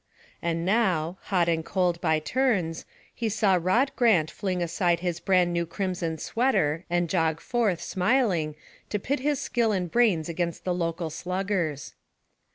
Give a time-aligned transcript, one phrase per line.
[0.41, 5.53] And now, hot and cold by turns, he saw Rod Grant fling aside his brand
[5.53, 8.55] new crimson sweater and jog forth, smiling,
[8.89, 11.93] to pit his skill and brains against the local sluggers.